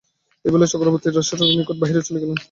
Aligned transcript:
এই 0.45 0.51
বলিয়া 0.51 0.71
চক্রবর্তী 0.73 1.07
রমেশের 1.07 1.39
নিকট 1.51 1.77
বাহিরে 1.81 2.05
চলিয়া 2.05 2.21
গেলেন। 2.23 2.37